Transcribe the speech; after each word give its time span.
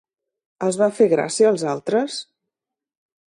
Els 0.67 0.77
va 0.81 0.87
fer 0.99 1.07
gràcia 1.11 1.51
als 1.51 1.65
altres? 1.73 2.17